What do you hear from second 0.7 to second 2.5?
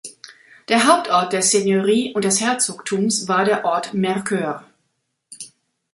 Hauptort der Seigneurie und des